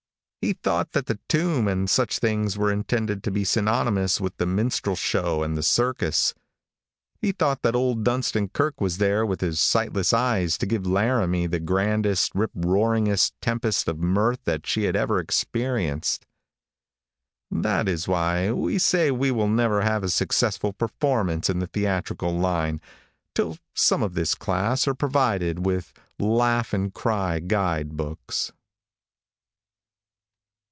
He 0.43 0.53
thought 0.53 0.93
that 0.93 1.05
the 1.05 1.19
tomb 1.29 1.67
and 1.67 1.87
such 1.87 2.17
things 2.17 2.57
were 2.57 2.71
intended 2.71 3.21
to 3.23 3.31
be 3.31 3.43
synonymous 3.43 4.19
with 4.19 4.37
the 4.37 4.47
minstrel 4.47 4.95
show 4.95 5.43
and 5.43 5.55
the 5.55 5.61
circus. 5.61 6.33
He 7.19 7.31
thought 7.31 7.61
that 7.61 7.75
old 7.75 8.03
Dunstan 8.03 8.47
Kirke 8.49 8.81
was 8.81 8.97
there 8.97 9.23
with 9.23 9.41
his 9.41 9.61
sightless 9.61 10.13
eyes 10.13 10.57
to 10.57 10.65
give 10.65 10.87
Laramie 10.87 11.45
the 11.45 11.59
grandest, 11.59 12.33
riproaringest 12.33 13.33
tempest 13.39 13.87
of 13.87 13.99
mirth 13.99 14.39
that 14.45 14.65
she 14.65 14.85
had 14.85 14.95
ever 14.95 15.19
experienced. 15.19 16.25
That 17.51 17.87
is 17.87 18.07
why 18.07 18.51
we 18.51 18.79
say 18.79 19.09
that 19.09 19.13
we 19.15 19.29
will 19.29 19.47
never 19.47 19.81
have 19.83 20.03
a 20.03 20.09
successful 20.09 20.73
performance 20.73 21.51
in 21.51 21.59
the 21.59 21.67
theatrical 21.67 22.35
line, 22.35 22.81
till 23.35 23.57
some 23.75 24.01
of 24.01 24.15
this 24.15 24.33
class 24.33 24.87
are 24.87 24.95
provided 24.95 25.67
with 25.67 25.93
laugh 26.17 26.73
and 26.73 26.91
cry 26.91 27.37
guide 27.39 27.95
books. 27.95 28.51